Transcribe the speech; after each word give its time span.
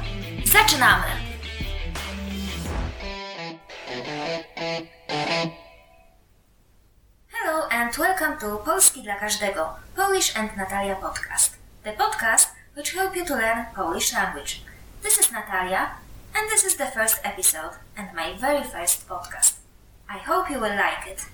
Zaczynamy! 0.44 1.06
Hello 7.32 7.68
and 7.70 7.98
welcome 7.98 8.36
to 8.40 8.56
Polski 8.56 9.02
dla 9.02 9.14
każdego 9.14 9.74
Polish 9.96 10.36
and 10.36 10.56
Natalia 10.56 10.96
podcast. 10.96 11.58
The 11.82 11.92
podcast 11.92 12.54
which 12.76 12.94
help 12.94 13.16
you 13.16 13.26
to 13.26 13.36
learn 13.36 13.64
Polish 13.74 14.12
language. 14.12 14.60
This 15.02 15.20
is 15.20 15.32
Natalia 15.32 15.90
and 16.38 16.48
this 16.48 16.64
is 16.64 16.76
the 16.76 16.86
first 16.86 17.18
episode 17.24 17.72
and 17.96 18.14
my 18.14 18.32
very 18.32 18.62
first 18.62 19.08
podcast. 19.08 19.54
I 20.08 20.18
hope 20.18 20.48
you 20.48 20.60
will 20.60 20.76
like 20.76 21.04
it. 21.08 21.26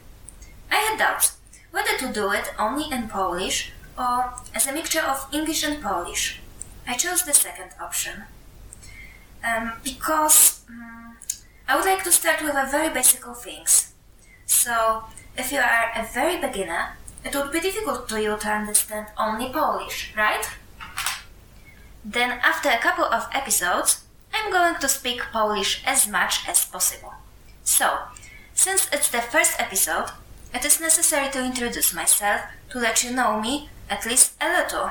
I 0.71 0.77
had 0.77 0.99
doubts 0.99 1.37
whether 1.71 1.95
to 1.99 2.11
do 2.11 2.31
it 2.31 2.55
only 2.59 2.91
in 2.91 3.09
Polish 3.09 3.73
or 3.99 4.33
as 4.55 4.67
a 4.67 4.73
mixture 4.73 5.03
of 5.03 5.29
English 5.31 5.63
and 5.63 5.83
Polish. 5.83 6.41
I 6.89 6.95
chose 6.95 7.23
the 7.23 7.35
second 7.35 7.73
option 7.79 8.23
um, 9.45 9.73
because 9.85 10.63
um, 10.71 11.17
I 11.69 11.77
would 11.77 11.85
like 11.85 12.03
to 12.05 12.13
start 12.13 12.43
with 12.43 12.55
a 12.55 12.67
very 12.71 12.89
basic 12.89 13.25
things. 13.37 13.93
So, 14.47 15.05
if 15.37 15.53
you 15.53 15.59
are 15.59 15.93
a 15.95 16.07
very 16.15 16.41
beginner, 16.41 16.97
it 17.23 17.35
would 17.35 17.53
be 17.53 17.61
difficult 17.61 18.09
to 18.09 18.23
you 18.23 18.39
to 18.39 18.49
understand 18.49 19.09
only 19.19 19.53
Polish, 19.53 20.15
right? 20.17 20.49
Then, 22.03 22.31
after 22.43 22.71
a 22.71 22.79
couple 22.79 23.05
of 23.05 23.29
episodes, 23.33 24.04
I'm 24.45 24.53
going 24.53 24.75
to 24.81 24.89
speak 24.89 25.23
Polish 25.33 25.83
as 25.87 26.07
much 26.07 26.47
as 26.47 26.67
possible. 26.67 27.15
So, 27.63 27.99
since 28.53 28.89
it's 28.93 29.09
the 29.09 29.23
first 29.23 29.59
episode, 29.59 30.11
it 30.53 30.67
is 30.67 30.81
necessary 30.81 31.31
to 31.31 31.43
introduce 31.43 31.95
myself 31.95 32.43
to 32.71 32.79
let 32.79 33.03
you 33.03 33.11
know 33.11 33.41
me 33.41 33.71
at 33.89 34.05
least 34.05 34.35
a 34.43 34.49
little. 34.49 34.91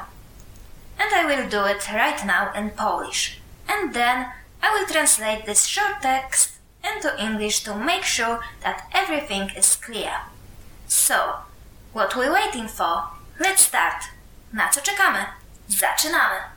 And 0.99 1.13
I 1.13 1.25
will 1.25 1.47
do 1.47 1.65
it 1.65 1.87
right 1.93 2.25
now 2.25 2.51
in 2.53 2.71
Polish. 2.71 3.39
And 3.69 3.93
then 3.93 4.31
I 4.63 4.73
will 4.73 4.87
translate 4.87 5.45
this 5.45 5.65
short 5.65 6.01
text 6.01 6.53
into 6.83 7.15
English 7.23 7.63
to 7.65 7.75
make 7.75 8.03
sure 8.03 8.43
that 8.63 8.89
everything 8.91 9.51
is 9.55 9.75
clear. 9.75 10.13
So, 10.87 11.35
what 11.93 12.15
we 12.15 12.27
waiting 12.27 12.67
for? 12.67 13.03
Let's 13.39 13.67
start. 13.67 14.05
Na 14.51 14.69
co 14.69 14.81
czekamy? 14.81 15.25
Zaczynamy! 15.69 16.52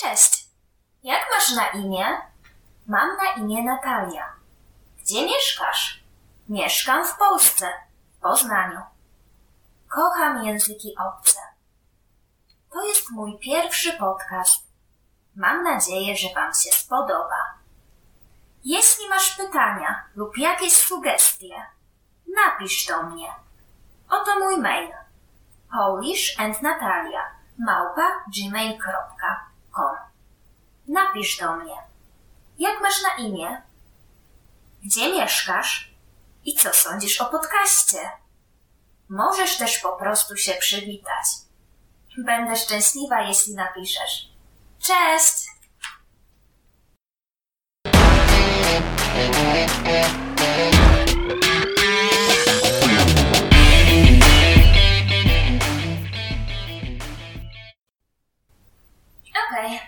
Cześć. 0.00 0.46
Jak 1.02 1.20
masz 1.34 1.50
na 1.52 1.66
imię? 1.68 2.06
Mam 2.86 3.16
na 3.16 3.32
imię 3.32 3.64
Natalia. 3.64 4.32
Gdzie 4.98 5.26
mieszkasz? 5.26 6.04
Mieszkam 6.48 7.06
w 7.06 7.16
Polsce, 7.16 7.72
w 8.18 8.22
Poznaniu. 8.22 8.80
Kocham 9.88 10.44
języki 10.44 10.94
obce. 11.08 11.38
To 12.72 12.86
jest 12.86 13.10
mój 13.10 13.38
pierwszy 13.38 13.92
podcast. 13.92 14.66
Mam 15.36 15.62
nadzieję, 15.62 16.16
że 16.16 16.28
Wam 16.34 16.54
się 16.54 16.70
spodoba. 16.70 17.57
Jeśli 18.68 19.08
masz 19.08 19.36
pytania 19.36 20.04
lub 20.16 20.38
jakieś 20.38 20.72
sugestie, 20.72 21.66
napisz 22.36 22.86
do 22.86 23.02
mnie. 23.02 23.32
Oto 24.10 24.38
mój 24.38 24.58
mail 24.58 24.92
polishandnatalia 25.72 27.30
małpa 27.58 28.24
gmail.com 28.36 29.96
Napisz 30.88 31.38
do 31.38 31.56
mnie. 31.56 31.74
Jak 32.58 32.80
masz 32.80 33.02
na 33.02 33.24
imię? 33.24 33.62
Gdzie 34.84 35.12
mieszkasz? 35.12 35.94
I 36.44 36.54
co 36.54 36.72
sądzisz 36.72 37.20
o 37.20 37.24
podcaście? 37.24 38.10
Możesz 39.08 39.58
też 39.58 39.78
po 39.78 39.92
prostu 39.92 40.36
się 40.36 40.54
przywitać. 40.54 41.26
Będę 42.18 42.56
szczęśliwa, 42.56 43.20
jeśli 43.20 43.54
napiszesz. 43.54 44.28
Cześć! 44.78 45.57
Okay, 49.18 49.30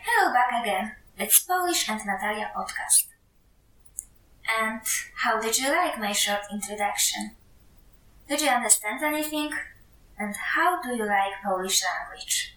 hello 0.03 0.33
back 0.33 0.61
again. 0.61 0.97
It's 1.17 1.39
Polish 1.45 1.89
and 1.89 2.01
Natalia 2.05 2.51
podcast. 2.57 3.07
And 4.61 4.81
how 5.23 5.41
did 5.41 5.59
you 5.59 5.69
like 5.69 6.01
my 6.01 6.11
short 6.11 6.41
introduction? 6.51 7.37
Did 8.29 8.41
you 8.41 8.49
understand 8.49 9.05
anything? 9.05 9.53
And 10.19 10.35
how 10.35 10.83
do 10.83 10.97
you 10.97 11.07
like 11.07 11.35
Polish 11.45 11.85
language? 11.85 12.57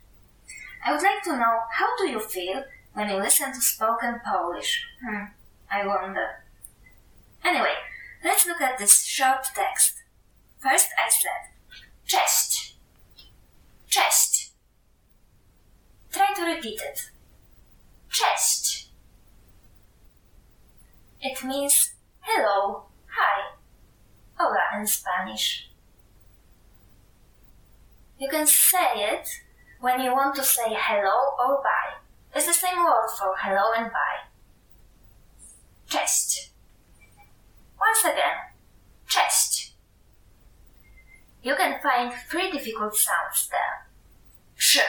I 0.84 0.92
would 0.92 1.04
like 1.04 1.22
to 1.26 1.38
know 1.38 1.60
how 1.72 1.96
do 1.98 2.10
you 2.10 2.20
feel 2.20 2.64
when 2.94 3.12
you 3.12 3.18
listen 3.18 3.54
to 3.54 3.62
spoken 3.62 4.22
Polish? 4.26 4.84
Hmm, 5.06 5.26
I 5.70 5.86
wonder. 5.86 6.43
Anyway, 7.44 7.74
let's 8.24 8.48
look 8.48 8.62
at 8.62 8.78
this 8.78 9.04
short 9.04 9.46
text. 9.54 10.04
First 10.60 10.90
I 10.98 11.10
said, 11.10 11.52
cześć. 12.08 12.76
Cześć. 13.90 14.52
Try 16.12 16.34
to 16.36 16.46
repeat 16.46 16.82
it. 16.82 17.12
Cześć. 18.10 18.88
It 21.22 21.44
means 21.44 21.92
hello, 22.22 22.86
hi, 23.08 23.58
hola 24.38 24.80
in 24.80 24.88
Spanish. 24.88 25.70
You 28.18 28.30
can 28.30 28.48
say 28.48 29.12
it 29.14 29.28
when 29.82 30.00
you 30.02 30.14
want 30.14 30.36
to 30.36 30.44
say 30.44 30.74
hello 30.74 31.36
or 31.40 31.62
bye. 31.62 32.00
It's 32.36 32.48
the 32.48 32.54
same 32.54 32.78
word 32.78 33.10
for 33.20 33.36
hello 33.38 33.74
and 33.78 33.92
bye. 33.92 34.30
Cześć. 35.90 36.53
Once 37.94 38.06
again, 38.06 38.38
chest. 39.08 39.74
You 41.44 41.56
can 41.56 41.80
find 41.80 42.12
three 42.28 42.50
difficult 42.50 42.96
sounds 42.96 43.48
there. 43.52 43.88
Sh, 44.56 44.80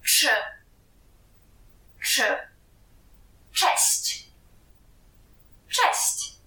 sh, 0.00 0.28
sh, 1.98 2.22
chest, 3.52 4.28
chest. 5.68 6.38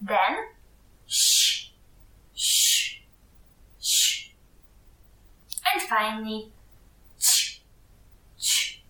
Then, 0.00 0.36
sh, 1.06 1.72
sh, 2.34 3.00
sh. 3.78 4.30
And 5.70 5.82
finally, 5.82 6.50
ć, 7.18 7.60
ć. 8.38 8.82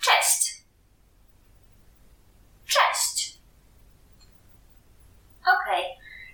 Cześć. 0.00 0.62
Cześć. 2.66 3.36
Okay, 5.46 5.84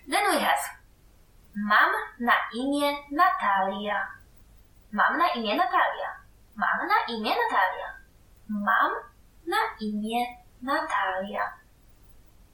then 0.08 0.24
we 0.30 0.38
have 0.40 0.58
Mam 1.54 1.92
na 2.20 2.32
imię 2.54 2.96
Natalia. 3.10 4.08
Mam 4.92 5.18
na 5.18 5.28
imię 5.28 5.56
Natalia. 5.56 6.08
Mam 6.56 6.88
na 6.88 6.94
imię 7.08 7.30
Natalia. 7.36 7.88
Mam 8.48 8.92
na 9.46 9.56
imię 9.80 10.26
Natalia. 10.62 11.52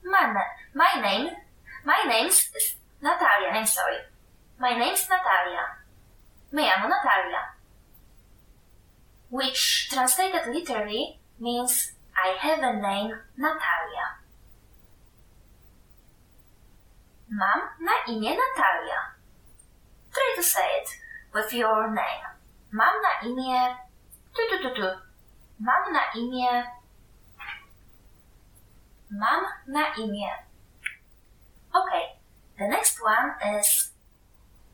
My, 0.03 0.33
my 0.73 1.01
name, 1.01 1.31
my 1.85 2.03
name's 2.07 2.51
Natalia. 3.01 3.49
I'm 3.49 3.65
sorry. 3.65 4.03
My 4.59 4.77
name's 4.77 5.07
Natalia. 5.09 5.63
Me 6.51 6.63
llamo 6.63 6.89
Natalia. 6.89 7.55
Which 9.29 9.89
translated 9.89 10.47
literally 10.53 11.19
means 11.39 11.93
I 12.15 12.35
have 12.39 12.59
a 12.59 12.73
name 12.73 13.15
Natalia. 13.37 14.18
Mam 17.29 17.59
na 17.79 17.91
imię 18.07 18.37
Natalia. 18.37 19.13
Try 20.11 20.35
to 20.35 20.43
say 20.43 20.81
it 20.81 20.89
with 21.33 21.53
your 21.53 21.87
name. 21.87 22.25
Mam 22.71 22.93
na 23.01 23.29
imię... 23.29 23.77
Tu, 24.33 24.41
tu, 24.49 24.63
tu, 24.63 24.75
tu. 24.75 24.87
Mam 25.59 25.93
na 25.93 26.01
imię... 26.15 26.71
Mam 29.11 29.45
na 29.67 29.93
imię. 29.95 30.29
Okay, 31.73 32.19
the 32.57 32.67
next 32.67 32.99
one 33.03 33.59
is 33.59 33.99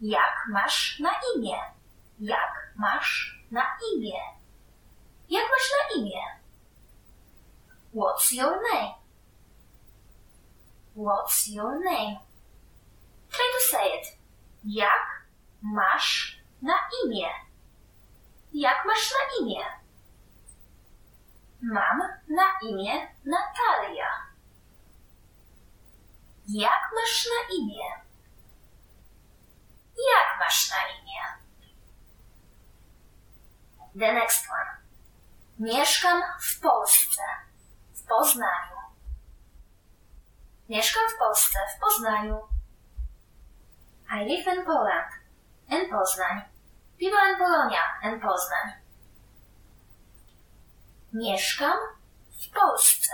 Jak 0.02 0.48
masz 0.50 1.00
na 1.00 1.12
imię? 1.36 1.58
Jak 2.20 2.74
masz 2.76 3.40
na 3.52 3.78
imię? 3.94 4.20
Jak 5.30 5.44
masz 5.50 5.72
na 5.72 5.96
imię? 5.96 6.22
What's 7.94 8.32
your 8.32 8.62
name? 8.72 8.94
What's 10.96 11.48
your 11.48 11.84
name? 11.84 12.25
Try 13.36 13.48
to 13.54 13.60
say 13.72 14.00
it. 14.00 14.18
Jak 14.64 15.28
masz 15.62 16.40
na 16.62 16.74
imię? 17.04 17.30
Jak 18.54 18.86
masz 18.86 19.12
na 19.12 19.46
imię? 19.46 19.66
Mam 21.62 22.00
na 22.28 22.70
imię 22.70 23.08
Natalia. 23.26 24.10
Jak 26.48 26.92
masz 26.96 27.26
na 27.26 27.56
imię? 27.56 27.90
Jak 30.14 30.40
masz 30.40 30.70
na 30.70 30.78
imię? 30.88 31.22
The 34.00 34.14
next 34.14 34.46
one. 34.50 34.78
Mieszkam 35.60 36.24
w 36.42 36.60
Polsce, 36.60 37.22
w 37.94 38.04
Poznaniu. 38.08 38.76
Mieszkam 40.70 41.04
w 41.16 41.18
Polsce, 41.18 41.60
w 41.76 41.80
Poznaniu. 41.80 42.55
I 44.10 44.24
live 44.26 44.48
in 44.48 44.66
Poland, 44.66 45.12
in 45.70 45.90
Poznań. 45.90 46.42
Vivo 47.00 47.18
in 47.30 47.38
Polonia, 47.38 47.82
in 48.04 48.20
Poznań. 48.20 48.74
Mieszkam 51.14 51.78
w 52.40 52.50
Polsce, 52.50 53.14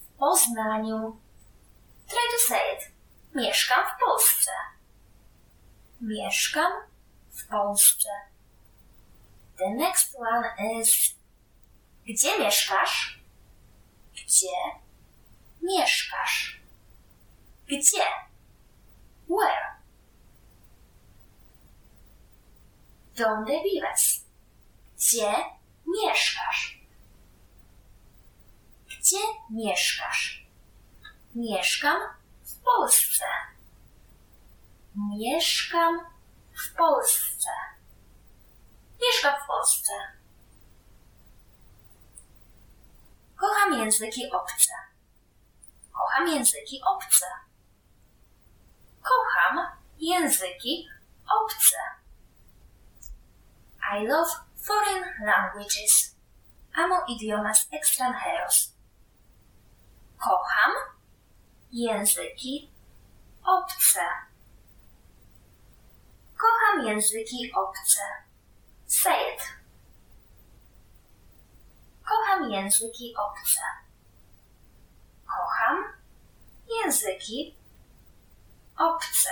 w 0.00 0.18
Poznaniu. 0.18 1.20
Try 2.08 2.18
to 2.32 2.38
say 2.48 2.74
it. 2.74 2.92
Mieszkam 3.34 3.84
w 3.84 4.04
Polsce. 4.04 4.50
Mieszkam 6.00 6.72
w 7.30 7.46
Polsce. 7.46 8.08
The 9.58 9.70
next 9.70 10.16
one 10.16 10.78
is 10.80 11.18
Gdzie 12.08 12.38
mieszkasz? 12.38 13.20
Gdzie 14.12 14.56
mieszkasz? 15.62 16.60
Gdzie? 17.66 18.04
Where? 19.28 19.77
Donde 23.18 23.62
vives? 23.62 24.24
Gdzie 24.96 25.34
mieszkasz? 25.86 26.78
Gdzie 28.86 29.18
mieszkasz? 29.50 30.46
Mieszkam 31.34 32.00
w 32.44 32.62
Polsce. 32.62 33.24
Mieszkam 34.94 36.00
w 36.52 36.76
Polsce. 36.76 37.50
Mieszkam 39.02 39.34
w 39.44 39.46
Polsce. 39.46 39.92
Kocham 43.36 43.72
języki 43.72 44.30
obce. 44.32 44.72
Kocham 45.92 46.28
języki 46.28 46.80
obce. 46.86 47.26
Kocham 49.02 49.66
języki 49.98 50.88
obce. 51.42 51.97
I 53.90 54.04
love 54.06 54.28
foreign 54.56 55.04
languages. 55.24 56.14
Amo 56.76 57.04
idiomas 57.08 57.66
extranjeros. 57.72 58.72
Kocham 60.18 60.72
języki 61.72 62.70
obce. 63.44 64.00
Kocham 66.36 66.86
języki 66.86 67.52
obce. 67.54 68.00
Say 68.86 69.34
it. 69.34 69.42
Kocham 72.04 72.50
języki 72.50 73.14
obce. 73.16 73.60
Kocham 75.26 75.84
języki 76.68 77.56
obce. 78.78 79.30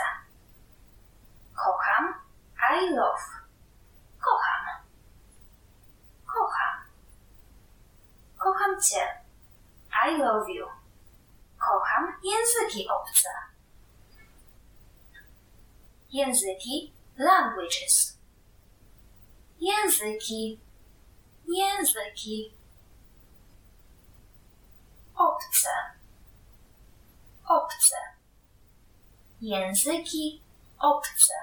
Kocham 1.55 2.15
I 2.59 2.91
love. 2.91 3.23
Kocham. 4.21 4.65
Kocham. 6.27 6.77
Kocham 8.39 8.81
cię. 8.81 9.23
I 10.07 10.17
love 10.19 10.51
you. 10.51 10.67
Kocham 11.59 12.16
języki 12.27 12.89
obce. 12.89 13.29
Języki 16.13 16.93
languages. 17.19 18.19
Języki. 19.61 20.61
Języki. 21.49 22.55
Obce. 25.17 25.71
Obce. 27.49 27.97
Języki 29.41 30.43
obce. 30.79 31.35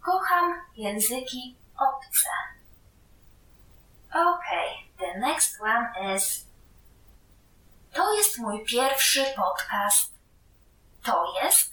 Kocham 0.00 0.62
języki 0.76 1.56
obce. 1.78 2.30
Okay, 4.14 4.68
the 4.98 5.18
next 5.18 5.60
one 5.60 6.14
is 6.14 6.43
To 7.94 8.14
jest 8.14 8.38
mój 8.38 8.64
pierwszy 8.64 9.24
podcast. 9.36 10.12
To 11.02 11.34
jest 11.42 11.72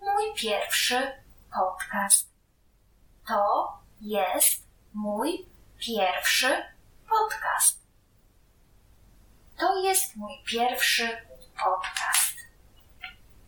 mój 0.00 0.34
pierwszy 0.34 1.12
podcast. 1.54 2.28
To 3.28 3.72
jest 4.00 4.62
mój 4.94 5.46
pierwszy 5.78 6.64
podcast. 7.08 7.78
To 9.56 9.82
jest 9.82 10.16
mój 10.16 10.42
pierwszy 10.46 11.26
podcast. 11.64 12.36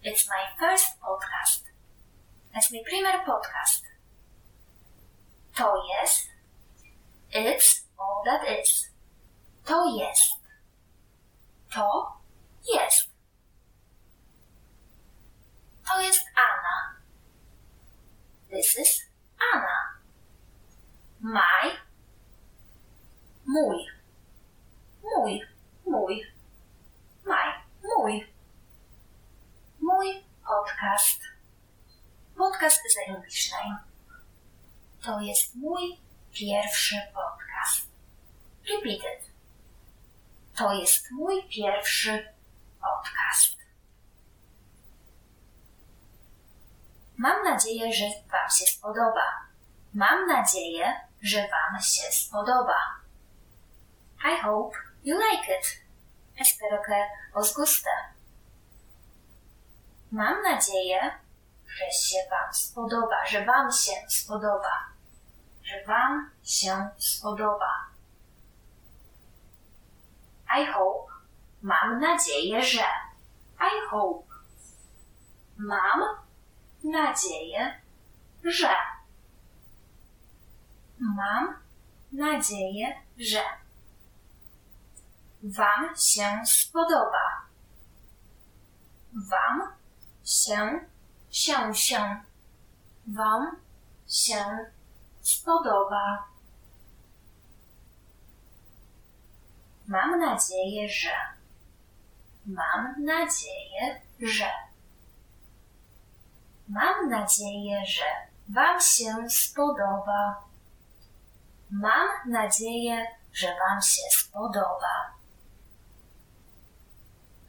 It's 0.04 0.28
my 0.28 0.68
first 0.68 1.00
podcast. 1.00 1.64
Es 2.54 2.70
mi 2.70 2.84
primer 2.84 3.24
podcast. 3.24 3.84
To 5.54 5.82
jest. 5.86 6.28
It's 7.32 7.84
all 7.98 8.24
that 8.24 8.48
is. 8.60 8.90
To 9.64 9.96
jest. 9.96 10.43
To 11.74 12.12
jest. 12.74 13.08
To 15.88 16.00
jest 16.00 16.24
Anna. 16.36 17.00
This 18.50 18.78
is 18.78 19.02
Anna. 19.52 19.98
My. 21.20 21.78
Mój. 23.46 23.86
Mój. 25.02 25.40
Mój. 25.86 26.26
My. 27.24 27.42
Mój. 27.82 28.26
Mój 29.80 30.24
podcast. 30.46 31.20
Podcast 32.36 32.80
the 32.82 33.12
English. 33.12 33.50
To 35.02 35.20
jest 35.20 35.54
mój 35.54 35.98
pierwszy 36.32 36.96
podcast. 37.14 37.88
Repeat 38.68 38.98
it. 38.98 39.33
To 40.56 40.72
jest 40.72 41.10
mój 41.10 41.48
pierwszy 41.48 42.34
podcast. 42.80 43.58
Mam 47.16 47.44
nadzieję, 47.44 47.92
że 47.92 48.04
Wam 48.04 48.50
się 48.50 48.66
spodoba. 48.66 49.44
Mam 49.94 50.26
nadzieję, 50.26 51.00
że 51.22 51.38
Wam 51.38 51.82
się 51.82 52.12
spodoba. 52.12 52.78
I 54.24 54.40
hope 54.42 54.76
you 55.04 55.18
like 55.18 55.58
it. 55.58 55.84
Espero 56.40 56.82
que 56.82 57.06
os 57.34 57.52
guste. 57.52 57.90
Mam 60.12 60.42
nadzieję, 60.42 61.12
że 61.66 61.90
się 61.90 62.18
Wam 62.30 62.54
spodoba, 62.54 63.26
że 63.26 63.44
Wam 63.44 63.72
się 63.72 63.92
spodoba, 64.08 64.72
że 65.62 65.84
Wam 65.86 66.30
się 66.44 66.88
spodoba. 66.98 67.93
I 70.48 70.66
hope, 70.66 71.12
mam 71.62 72.00
nadzieję, 72.00 72.62
że. 72.62 72.84
I 73.60 73.88
hope. 73.90 74.34
Mam 75.56 76.00
nadzieję, 76.84 77.80
że. 78.44 78.74
Mam 80.98 81.56
nadzieję, 82.12 83.00
że. 83.18 83.42
Wam 85.42 85.96
się 85.96 86.42
spodoba. 86.46 87.42
Wam 89.30 89.72
się, 90.24 90.80
się, 91.30 91.74
się. 91.74 92.22
Wam 93.06 93.56
się 94.08 94.44
spodoba. 95.22 96.33
Mam 99.86 100.20
nadzieję, 100.20 100.88
że. 100.88 101.16
Mam 102.46 103.04
nadzieję, 103.04 104.00
że. 104.20 104.50
Mam 106.68 107.08
nadzieję, 107.08 107.82
że 107.86 108.04
Wam 108.48 108.80
się 108.80 109.30
spodoba. 109.30 110.44
Mam 111.70 112.08
nadzieję, 112.26 113.06
że 113.32 113.46
Wam 113.46 113.82
się 113.82 114.02
spodoba. 114.10 115.14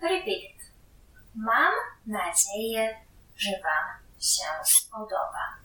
Repeat. 0.01 0.55
Mam 1.35 1.73
nadzieję, 2.05 3.05
że 3.35 3.51
Wam 3.51 3.99
się 4.19 4.45
spodoba. 4.63 5.55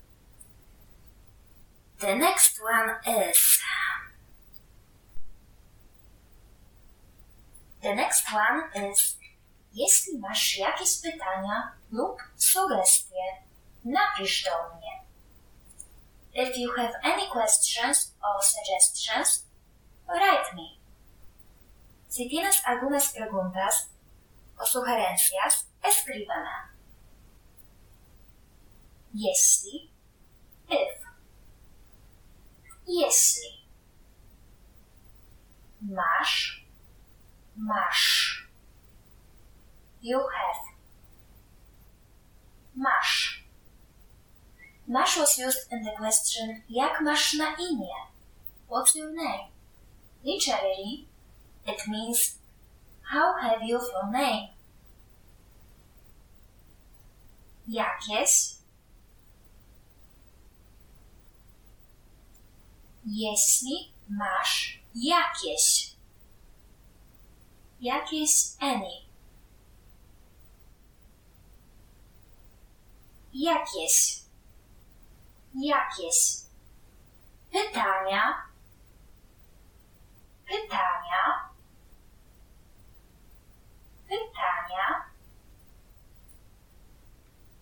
The 1.98 2.16
next 2.16 2.60
one 2.62 2.98
is 3.30 3.62
The 7.82 7.94
next 7.94 8.24
one 8.32 8.90
is 8.90 9.20
Jeśli 9.72 10.18
masz 10.18 10.58
jakieś 10.58 11.00
pytania 11.02 11.72
lub 11.92 12.22
sugestie, 12.36 13.22
napisz 13.84 14.44
do 14.44 14.76
mnie. 14.76 15.00
If 16.34 16.58
you 16.58 16.72
have 16.76 16.92
any 17.02 17.30
questions 17.30 18.14
or 18.22 18.44
suggestions, 18.44 19.46
write 20.08 20.54
me. 20.56 20.80
Si 22.08 22.28
tienes 22.30 22.62
algunas 22.64 23.12
preguntas 23.12 23.88
o 24.58 24.66
sugerencias, 24.66 25.66
escríbeme. 25.82 26.68
Jeśli, 29.14 29.90
if. 30.68 31.00
Jeśli. 32.86 33.60
Masz, 35.82 36.59
masz. 37.60 38.36
You 40.02 40.18
have. 40.18 40.64
Masz. 42.74 43.40
Masz 44.86 45.16
was 45.16 45.38
used 45.38 45.72
in 45.72 45.84
the 45.84 45.92
question 45.98 46.62
Jak 46.68 47.00
masz 47.00 47.34
na 47.34 47.54
imię? 47.56 47.94
What's 48.68 48.94
your 48.94 49.12
name? 49.12 49.50
Literally, 50.24 51.06
it 51.66 51.86
means 51.88 52.38
How 53.02 53.34
have 53.40 53.62
you 53.62 53.78
full 53.78 54.10
name? 54.12 54.48
Jakieś? 57.68 58.54
Jeśli 63.06 63.92
masz 64.08 64.80
jakieś. 64.94 65.89
Jakieś 67.80 68.30
any. 68.60 68.90
Jakieś. 73.32 74.20
Jakieś. 75.54 76.36
Pytania. 77.52 78.42
Pytania. 80.46 81.50
Pytania. 84.08 85.04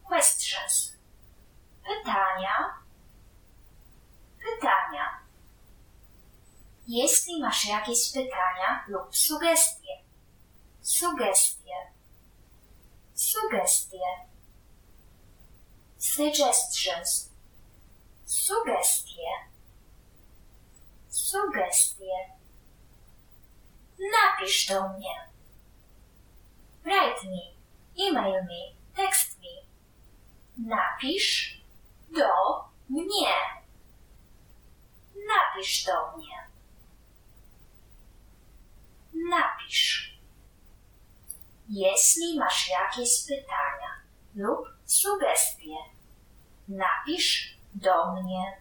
Questions. 0.04 0.92
Pytania. 1.84 2.74
Pytania. 4.38 5.18
Jeśli 6.88 7.40
masz 7.40 7.66
jakieś 7.66 8.12
pytania 8.12 8.84
lub 8.88 9.16
sugestie. 9.16 9.77
Sugestie. 10.88 11.80
Sugestie. 13.14 14.10
Suggestions. 15.98 17.30
Sugestie. 18.24 19.32
Sugestie. 21.10 22.18
Napisz 23.98 24.66
do 24.66 24.88
mnie. 24.88 25.28
Write 26.84 27.24
me. 27.24 27.54
Email 27.98 28.44
me. 28.44 28.72
Text 28.96 29.38
me. 29.40 29.66
Napisz 30.56 31.60
do 32.10 32.64
mnie. 32.88 33.34
Napisz 35.14 35.84
do 35.84 36.16
mnie. 36.16 36.48
Napisz. 39.30 40.07
Jeśli 41.68 42.38
masz 42.38 42.68
jakieś 42.68 43.26
pytania 43.26 43.90
lub 44.34 44.68
sugestie, 44.86 45.76
napisz 46.68 47.58
do 47.74 48.12
mnie. 48.12 48.56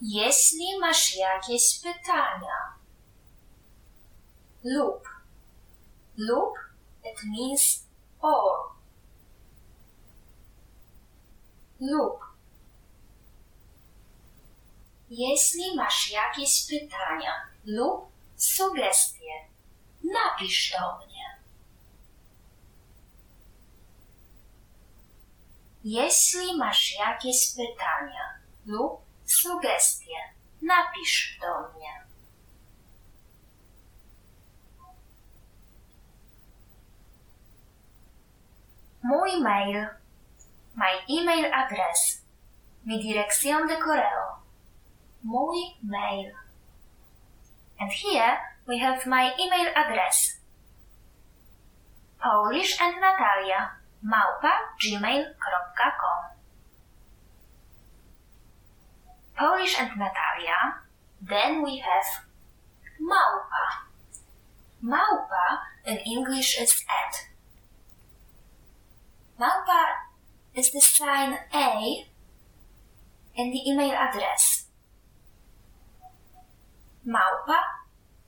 Jeśli 0.00 0.78
masz 0.80 1.16
jakieś 1.16 1.80
pytania 1.82 2.74
lub 4.64 5.08
lub 6.16 6.54
it 7.04 7.18
means 7.24 7.84
or 8.20 8.70
lub 11.80 12.20
jeśli 15.10 15.76
masz 15.76 16.10
jakieś 16.10 16.66
pytania 16.66 17.32
lub 17.64 18.13
sugestie, 18.44 19.32
napisz 20.04 20.70
do 20.70 21.06
mnie. 21.06 21.24
Jeśli 25.84 26.56
masz 26.56 26.98
jakieś 26.98 27.54
pytania 27.56 28.38
lub 28.66 29.00
sugestie, 29.24 30.16
napisz 30.62 31.38
do 31.40 31.68
mnie. 31.68 32.04
Mój 39.02 39.40
mail, 39.40 39.86
my 40.74 41.20
email 41.20 41.54
address, 41.54 42.22
mi 42.84 43.02
dirección 43.02 43.68
de 43.68 43.76
correo, 43.76 44.42
mój 45.22 45.76
mail. 45.82 46.32
And 47.80 47.90
here 47.90 48.38
we 48.66 48.78
have 48.78 49.06
my 49.06 49.32
email 49.38 49.72
address. 49.74 50.38
Polish 52.20 52.80
and 52.80 52.96
Natalia 53.00 53.76
małpa 54.04 54.76
gmail.com 54.80 56.20
Polish 59.36 59.74
and 59.80 59.90
Natalia. 59.98 60.84
Then 61.20 61.62
we 61.62 61.78
have 61.78 62.24
małpa. 63.00 63.88
Małpa 64.82 65.46
in 65.86 65.98
English 66.06 66.60
is 66.60 66.84
at. 66.88 67.28
Małpa 69.40 70.08
is 70.54 70.70
the 70.70 70.80
sign 70.80 71.38
A 71.52 72.06
in 73.34 73.50
the 73.50 73.60
email 73.68 73.92
address. 73.92 74.66
Małpa 77.06 77.58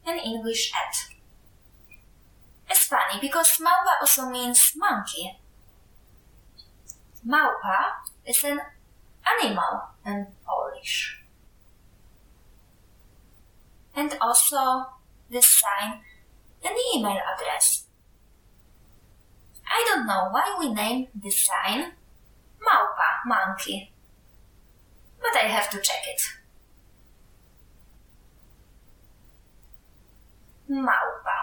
in 0.07 0.19
English 0.19 0.73
at. 0.75 1.17
It's 2.71 2.87
funny 2.87 3.21
because 3.21 3.59
małpa 3.59 4.01
also 4.01 4.29
means 4.31 4.73
monkey. 4.77 5.39
Małpa 7.27 8.07
is 8.27 8.45
an 8.45 8.61
animal 9.27 9.91
in 10.05 10.27
Polish. 10.45 11.23
And 13.95 14.17
also 14.21 14.87
the 15.31 15.41
sign 15.43 16.01
the 16.63 16.71
email 16.95 17.19
address. 17.35 17.85
I 19.67 19.85
don't 19.89 20.07
know 20.07 20.29
why 20.31 20.57
we 20.59 20.73
named 20.73 21.09
the 21.15 21.31
sign 21.31 21.93
Małpa, 22.61 23.27
monkey. 23.27 23.93
But 25.21 25.37
I 25.37 25.47
have 25.49 25.71
to 25.71 25.81
check 25.81 26.03
it. 26.07 26.23
Małpa. 30.69 31.39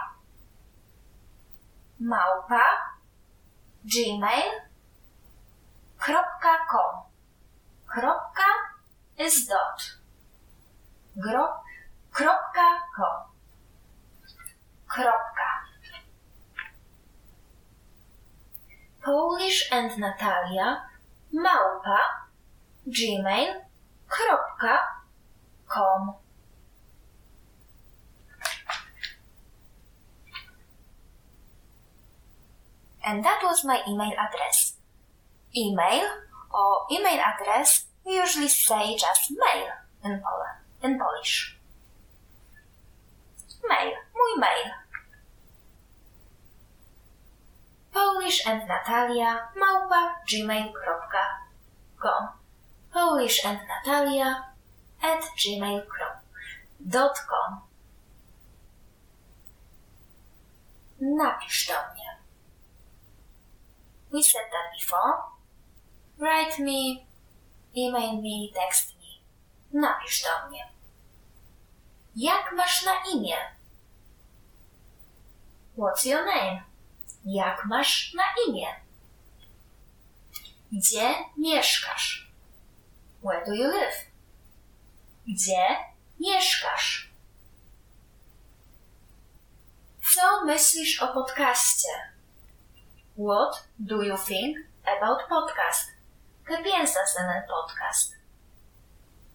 Małpa. 2.00 2.64
Gmail.com. 3.86 4.74
Kropka 7.88 8.50
is 9.18 9.48
dot. 9.48 9.98
Gro, 11.16 11.64
kropka 12.12 12.80
com. 12.96 13.24
Kropka. 14.88 15.50
Polish 19.04 19.70
and 19.72 19.98
Natalia 19.98 20.90
małpa 21.34 22.00
gmail.com 22.88 23.64
And 33.04 33.24
that 33.24 33.42
was 33.44 33.64
my 33.66 33.82
email 33.88 34.14
address. 34.18 34.76
Email 35.56 36.08
or 36.54 36.88
email 36.92 37.20
address, 37.20 37.86
we 38.06 38.16
usually 38.16 38.48
say 38.48 38.96
just 38.96 39.32
mail 39.32 39.68
in 40.04 40.22
Poland, 40.22 40.60
in 40.84 41.00
Polish. 41.00 41.58
Mail, 43.68 43.94
mój 44.16 44.40
mail. 44.40 44.84
polishandnatalia 47.94 49.50
małpa 49.56 50.02
gmail.com 50.30 52.24
polishandnatalia 52.94 54.30
at 55.02 55.22
gmail.com 55.38 56.42
Napisz 61.00 61.68
do 61.68 61.74
mnie. 61.74 62.13
We 64.14 64.22
said 64.22 64.46
that 64.52 64.78
before. 64.78 65.26
Write 66.20 66.60
me, 66.60 67.08
email 67.76 68.22
me, 68.22 68.52
text 68.54 68.94
me. 69.00 69.20
Napisz 69.82 70.22
do 70.22 70.50
mnie. 70.50 70.70
Jak 72.16 72.52
masz 72.56 72.86
na 72.86 72.92
imię? 73.14 73.38
What's 75.78 76.06
your 76.06 76.26
name? 76.26 76.64
Jak 77.26 77.66
masz 77.66 78.14
na 78.14 78.24
imię? 78.48 78.68
Gdzie 80.72 81.16
mieszkasz? 81.38 82.32
Where 83.24 83.46
do 83.46 83.54
you 83.54 83.68
live? 83.72 83.98
Gdzie 85.28 85.78
mieszkasz? 86.20 87.12
Co 90.14 90.46
myślisz 90.46 91.02
o 91.02 91.08
podcaście? 91.08 92.13
What 93.16 93.68
do 93.78 94.02
you 94.02 94.18
think 94.18 94.58
about 94.82 95.30
podcast? 95.30 95.92
¿Qué 96.48 96.58
piensas 96.64 97.16
en 97.20 97.30
el 97.30 97.44
podcast? 97.48 98.16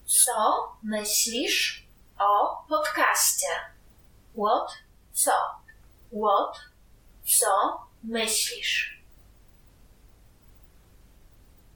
Co 0.04 0.76
myślisz 0.82 1.86
o 2.18 2.64
podcaście? 2.68 3.46
What? 4.34 4.70
Co? 5.12 5.32
What? 6.10 6.56
Co 7.24 7.86
myślisz? 8.02 8.98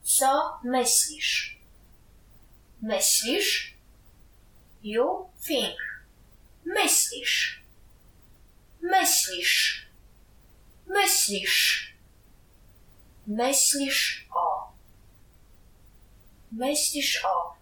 Co 0.03 0.59
myślisz? 0.63 1.57
Myślisz? 2.81 3.73
You 4.83 5.29
think. 5.47 5.77
Myślisz. 6.65 7.61
Myślisz. 8.81 9.85
Myślisz. 10.87 11.92
Myślisz 13.27 14.27
o. 14.35 14.71
Myślisz 16.51 17.25
o. 17.25 17.55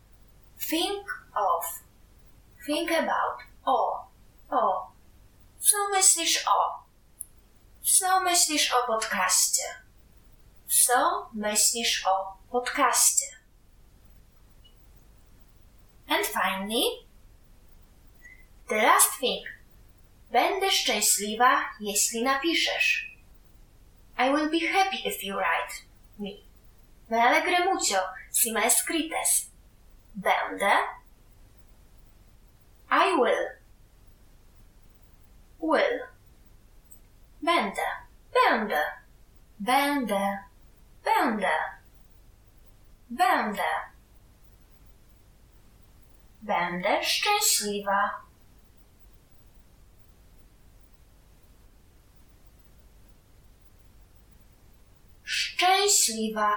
Think 0.70 1.08
of. 1.36 1.66
Think 2.66 2.92
about. 2.92 3.40
O. 3.66 4.08
O. 4.50 4.92
Co 5.60 5.78
myślisz 5.92 6.48
o? 6.48 6.84
Co 7.84 8.20
myślisz 8.20 8.74
o 8.74 8.88
podcaście? 8.88 9.64
Co 10.68 11.30
myślisz 11.34 12.06
o 12.08 12.38
podcaście? 12.52 13.26
And 16.08 16.26
finally, 16.26 16.84
the 18.68 18.76
last 18.76 19.20
thing. 19.20 19.48
Będę 20.32 20.72
szczęśliwa, 20.72 21.62
jeśli 21.80 22.24
napiszesz. 22.24 23.11
I 24.22 24.30
will 24.30 24.52
be 24.52 24.60
happy 24.60 25.02
if 25.04 25.24
you 25.24 25.36
write 25.36 25.74
me. 26.20 26.44
Me 27.10 27.18
alegre 27.18 27.66
mucho 27.66 28.00
si 28.30 28.52
me 28.52 28.62
escrites. 28.66 29.50
Będę. 30.16 30.74
I 32.92 33.16
will. 33.16 33.48
Will. 35.60 36.00
Będę. 37.42 37.88
Będę. 38.32 38.84
Będę. 39.60 40.44
Będę. 41.04 41.56
Będę. 43.10 43.72
Będę 46.42 47.04
szczęśliwa. 47.04 48.22
Szczęśliwa. 55.32 56.50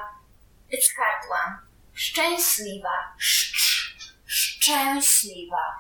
One. 1.31 1.59
Szczęśliwa. 1.93 3.15
Szcz. 3.19 3.97
Szczęśliwa. 4.27 5.79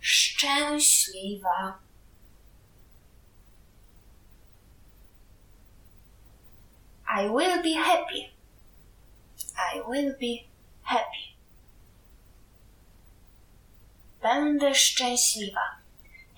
Szczęśliwa. 0.00 1.78
I 7.08 7.28
will 7.28 7.62
be 7.62 7.74
happy. 7.74 8.32
I 9.74 9.80
will 9.88 10.12
be 10.18 10.48
happy. 10.82 11.24
Będę 14.22 14.74
szczęśliwa. 14.74 15.78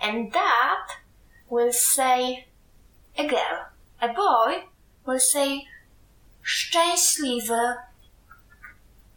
And 0.01 0.33
that 0.33 0.89
will 1.51 1.73
say 1.73 2.45
a 3.17 3.23
girl. 3.23 3.65
A 4.01 4.09
boy 4.09 4.71
will 5.07 5.21
say 5.21 5.63
szczęśliwy. 6.43 7.75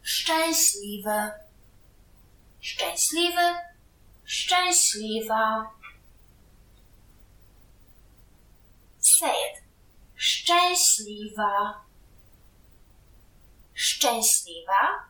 Szczęśliwy. 0.02 1.30
Szczęśliwy. 2.60 3.54
Szczęśliwa. 4.24 5.70
Say. 9.00 9.62
Szczęśliwa. 10.16 11.84
Szczęśliwa. 13.74 15.04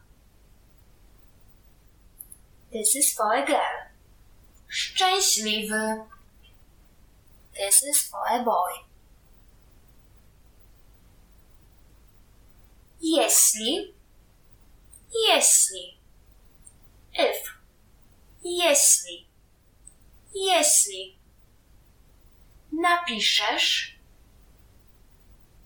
This 2.72 2.96
is 2.96 3.14
for 3.14 3.32
a 3.32 3.46
girl. 3.46 3.90
Szczęśliwy. 4.68 6.04
This 7.54 7.82
is 7.82 8.02
for 8.02 8.20
a 8.26 8.42
boy. 8.42 8.93
Jeśli. 13.04 13.94
Jeśli. 15.28 15.98
If. 17.12 17.50
Jeśli. 18.44 19.26
Jeśli. 20.34 21.18
Napiszesz. 22.72 23.98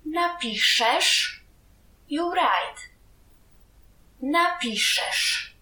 Napiszesz. 0.05 1.41
You 2.09 2.31
write. 2.31 2.81
Napiszesz. 4.21 5.55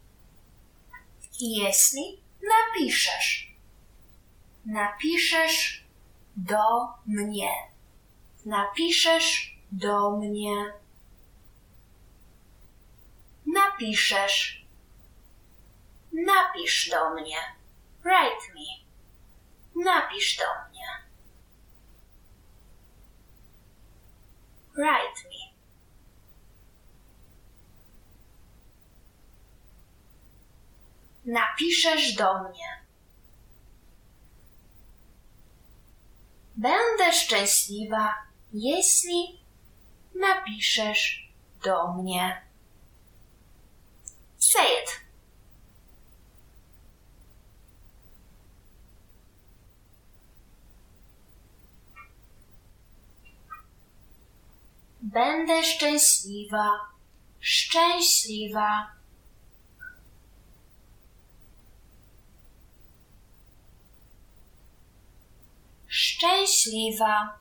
Jeśli 1.41 2.21
napiszesz. 2.43 3.55
Napiszesz 4.67 5.85
do 6.37 6.89
mnie. 7.07 7.51
Napiszesz 8.45 9.57
do 9.73 10.11
mnie. 10.11 10.86
Napiszesz. 13.57 14.67
Napisz 16.13 16.91
do 16.91 17.11
mnie. 17.11 17.39
Write 18.03 18.55
me. 18.55 18.69
Napisz 19.85 20.37
do 20.37 20.45
mnie. 20.69 20.87
Write 24.75 25.29
me. 25.29 25.57
Napiszesz 31.25 32.15
do 32.15 32.43
mnie. 32.43 32.87
Będę 36.57 37.13
szczęśliwa, 37.13 38.15
jeśli 38.53 39.41
napiszesz 40.15 41.33
do 41.65 41.93
mnie. 41.93 42.47
Say 44.39 44.63
it. 44.63 45.07
Będę 55.07 55.65
szczęśliwa, 55.65 56.71
szczęśliwa. 57.41 58.87
Szczęśliwa. 65.89 67.39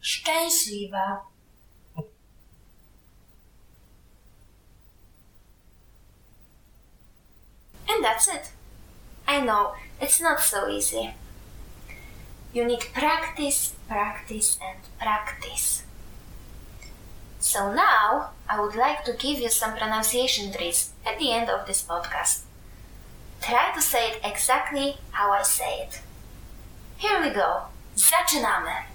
Szczęśliwa. 0.00 1.26
And 7.88 8.04
that's 8.04 8.28
it. 8.28 8.59
I 9.30 9.38
know, 9.40 9.74
it's 10.00 10.20
not 10.20 10.40
so 10.40 10.68
easy. 10.68 11.14
You 12.52 12.64
need 12.64 12.80
practice, 12.92 13.74
practice, 13.86 14.58
and 14.60 14.80
practice. 14.98 15.84
So 17.38 17.72
now, 17.72 18.30
I 18.48 18.58
would 18.58 18.74
like 18.74 19.04
to 19.04 19.12
give 19.12 19.38
you 19.38 19.48
some 19.48 19.76
pronunciation 19.76 20.50
drills 20.50 20.90
at 21.06 21.20
the 21.20 21.30
end 21.30 21.48
of 21.48 21.64
this 21.68 21.80
podcast. 21.80 22.40
Try 23.40 23.70
to 23.72 23.80
say 23.80 24.10
it 24.10 24.20
exactly 24.24 24.96
how 25.12 25.30
I 25.30 25.42
say 25.42 25.78
it. 25.84 26.00
Here 26.96 27.22
we 27.22 27.30
go. 27.30 27.70
Zaczynamy! 27.96 28.89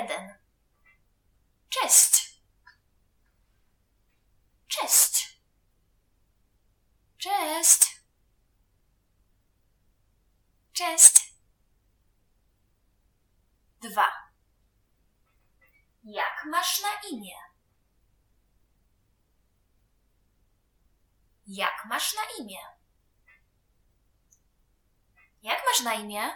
Jeden. 0.00 0.34
Cześć. 1.68 2.40
Cześć. 4.68 5.40
Cześć. 7.18 8.00
Cześć. 10.72 11.34
Dwa. 13.80 14.30
Jak 16.04 16.44
masz 16.46 16.82
na 16.82 17.08
imię? 17.10 17.36
Jak 21.46 21.84
masz 21.84 22.14
na 22.14 22.22
imię? 22.38 22.60
Jak 25.42 25.62
masz 25.66 25.80
na 25.80 25.94
imię? 25.94 26.30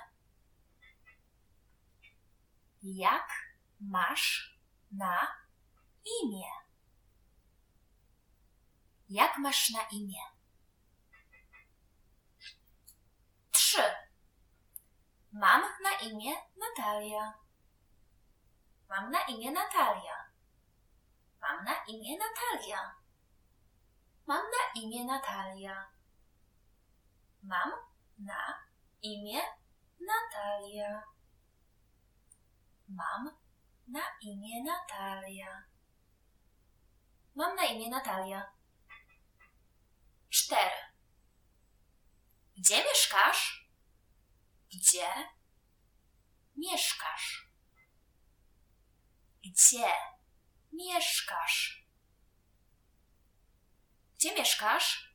Jak 2.83 3.54
masz 3.91 4.59
na 4.91 5.37
imię? 6.23 6.51
Jak 9.09 9.39
masz 9.39 9.71
na 9.71 9.83
imię? 9.83 10.21
Trzy. 13.51 13.83
Mam 15.33 15.63
na 15.83 15.99
imię 15.99 16.33
Natalia. 16.57 17.35
Mam 18.89 19.11
na 19.11 19.21
imię 19.21 19.53
Natalia. 19.53 20.25
Mam 21.41 21.65
na 21.65 21.85
imię 21.85 22.19
Natalia. 22.19 22.95
Mam 24.27 24.43
na 24.43 24.81
imię 24.81 25.05
Natalia. 25.05 25.89
Mam 27.43 27.73
na 28.19 28.65
imię 29.03 29.43
Natalia. 30.01 31.03
Mam 32.89 33.44
na 33.89 34.03
imię 34.21 34.65
Natalia. 34.65 35.65
Mam 37.35 37.57
na 37.57 37.65
imię 37.65 37.91
Natalia. 37.91 38.53
Cztery. 40.31 40.77
Gdzie 42.57 42.85
mieszkasz? 42.85 43.69
Gdzie 44.73 45.09
mieszkasz? 46.57 47.49
Gdzie 49.45 49.93
mieszkasz? 50.73 51.87
Gdzie 54.15 54.35
mieszkasz? 54.35 55.15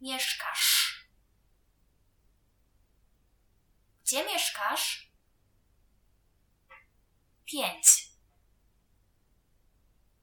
Mieszkasz. 0.00 0.83
Gdzie 4.14 4.24
mieszkasz? 4.24 5.12
Pięć. 7.44 8.10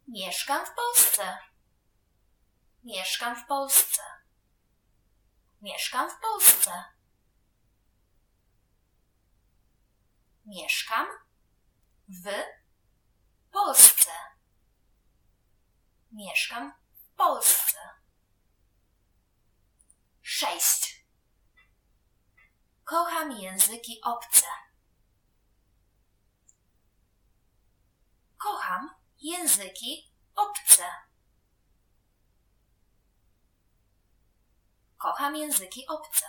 Mieszkam 0.07 0.65
w 0.65 0.69
Polsce. 0.75 1.37
Mieszkam 2.83 3.35
w 3.35 3.47
Polsce. 3.47 4.01
Mieszkam 5.61 6.09
w 6.09 6.19
Polsce. 6.19 6.83
Mieszkam 10.45 11.07
w 12.09 13.51
Polsce. 13.51 14.11
Mieszkam 16.11 16.73
w 16.93 17.15
Polsce. 17.15 17.79
Sześć. 20.21 21.00
Kocham 22.91 23.31
języki 23.31 24.01
obce. 24.03 24.47
Kocham 28.37 28.89
języki 29.21 30.11
obce. 30.35 30.83
Kocham 34.97 35.35
języki 35.35 35.87
obce. 35.87 36.25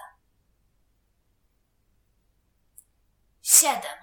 Siedem. 3.43 3.99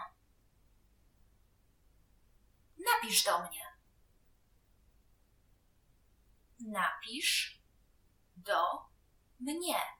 Napisz 2.77 3.23
do 3.23 3.39
mnie. 3.39 3.65
Napisz 6.59 7.61
do 8.35 8.89
mnie. 9.39 9.98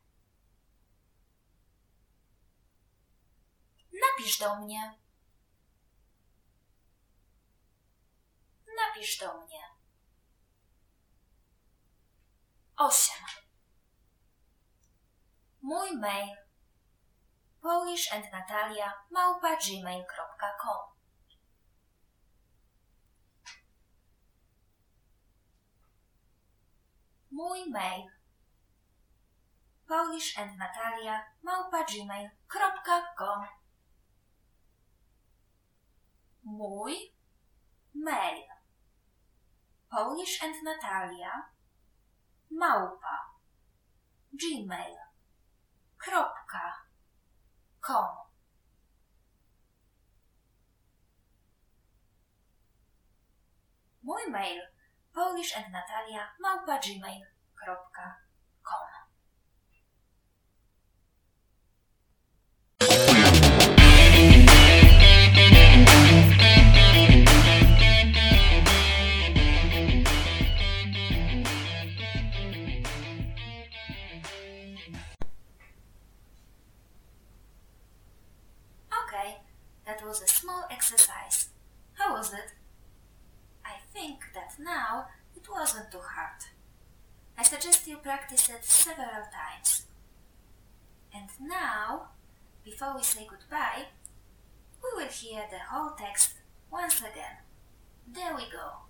Napisz 4.01 4.39
do 4.39 4.55
mnie. 4.55 4.99
Napisz 8.77 9.17
do 9.17 9.41
mnie. 9.41 9.63
Osiem. 12.77 13.25
Mój 15.62 15.97
mail 15.97 16.38
polishandnatalia 17.62 18.93
małpa 19.12 19.55
gmail.com 19.55 20.83
Mój 27.31 27.69
mail 27.69 28.07
polishandnatalia 29.88 31.25
małpa 31.43 31.83
gmail.com 31.83 33.59
Mój 36.49 37.13
mail. 37.93 38.47
Polish 39.89 40.43
and 40.43 40.55
Natalia 40.63 41.49
małpa 42.51 43.17
gmail.com 44.33 45.09
Mój 54.01 54.29
mail 54.29 54.62
Polish 55.13 55.57
and 55.57 55.71
Natalia 55.73 56.33
małpa 56.39 56.79
gmail.com 56.79 58.29
exercise. 80.91 81.49
How 81.93 82.13
was 82.15 82.34
it? 82.34 82.54
I 83.63 83.75
think 83.93 84.19
that 84.34 84.56
now 84.60 85.06
it 85.36 85.47
wasn't 85.49 85.91
too 85.91 85.99
hard. 85.99 86.41
I 87.38 87.43
suggest 87.43 87.88
you 87.88 87.97
practice 87.97 88.49
it 88.49 88.63
several 88.63 89.28
times. 89.32 89.84
And 91.13 91.30
now, 91.39 92.10
before 92.63 92.95
we 92.95 93.04
say 93.04 93.28
goodbye, 93.30 93.86
we 94.84 94.89
will 95.04 95.12
hear 95.12 95.43
the 95.52 95.60
whole 95.71 95.91
text 95.91 96.34
once 96.71 96.99
again. 96.99 97.38
There 98.08 98.36
we 98.36 98.43
go. 98.52 98.88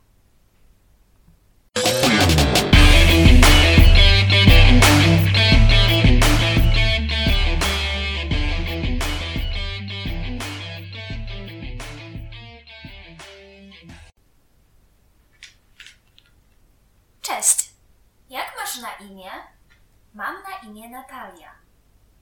Imię 20.79 20.89
Natalia. 20.89 21.55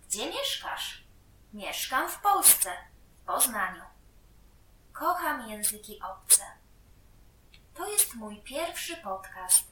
Gdzie 0.07 0.29
mieszkasz? 0.29 1.03
Mieszkam 1.53 2.09
w 2.09 2.21
Polsce, 2.21 2.71
w 3.21 3.25
Poznaniu. 3.25 3.83
Kocham 4.93 5.49
języki 5.49 6.01
obce. 6.01 6.43
To 7.73 7.91
jest 7.91 8.15
mój 8.15 8.41
pierwszy 8.41 8.97
podcast. 8.97 9.67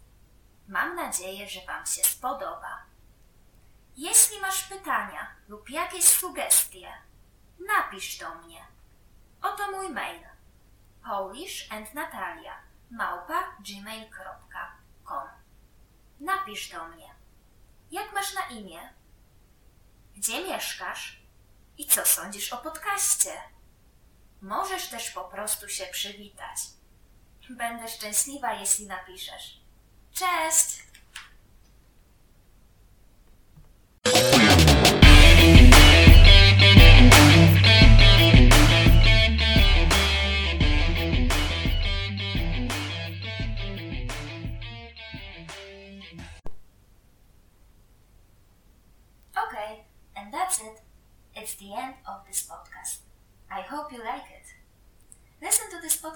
Mam 0.68 0.96
nadzieję, 0.96 1.50
że 1.50 1.66
Wam 1.66 1.86
się 1.86 2.04
spodoba. 2.04 2.84
Jeśli 3.98 4.40
masz 4.40 4.64
pytania 4.64 5.36
lub 5.48 5.70
jakieś 5.70 6.04
sugestie, 6.04 6.94
napisz 7.68 8.18
do 8.18 8.36
mnie. 8.36 8.66
Oto 9.42 9.72
mój 9.72 9.90
mail 9.90 10.22
polishandnatalia 11.04 12.56
małpa 12.92 13.44
gmail.com 13.60 15.28
Napisz 16.20 16.70
do 16.70 16.88
mnie. 16.88 17.25
Jak 17.92 18.14
masz 18.14 18.34
na 18.34 18.48
imię? 18.48 18.94
Gdzie 20.16 20.44
mieszkasz? 20.44 21.20
I 21.78 21.88
co 21.88 22.06
sądzisz 22.06 22.54
o 22.54 22.58
podcaście? 22.58 23.32
Możesz 24.42 24.88
też 24.88 25.12
po 25.12 25.24
prostu 25.24 25.70
się 25.70 25.86
przywitać. 25.86 26.58
Będę 27.50 27.88
szczęśliwa, 27.88 28.54
jeśli 28.54 28.88
napiszesz. 28.88 29.60
Cześć! 30.14 30.85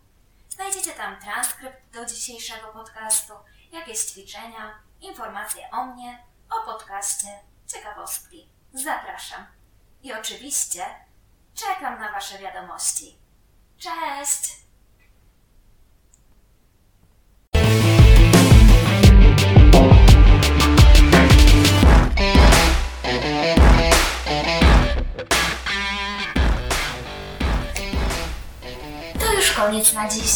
Znajdziecie 0.59 0.91
tam 0.91 1.19
transkrypt 1.21 1.93
do 1.93 2.05
dzisiejszego 2.05 2.67
podcastu, 2.67 3.33
jakieś 3.71 3.99
ćwiczenia, 3.99 4.79
informacje 5.01 5.69
o 5.71 5.85
mnie, 5.85 6.23
o 6.49 6.65
podcaście, 6.65 7.27
ciekawostki. 7.67 8.49
Zapraszam. 8.73 9.45
I 10.03 10.13
oczywiście 10.13 10.85
czekam 11.53 11.99
na 11.99 12.11
Wasze 12.11 12.37
wiadomości. 12.37 13.17
Cześć! 13.77 14.58
Koniec 29.59 29.93
na 29.93 30.09
dziś. 30.09 30.31